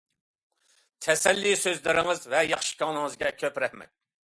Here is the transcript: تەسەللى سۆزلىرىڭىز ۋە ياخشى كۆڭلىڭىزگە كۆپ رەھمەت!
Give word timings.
تەسەللى 1.07 1.51
سۆزلىرىڭىز 1.65 2.25
ۋە 2.33 2.43
ياخشى 2.55 2.75
كۆڭلىڭىزگە 2.83 3.33
كۆپ 3.45 3.63
رەھمەت! 3.67 3.97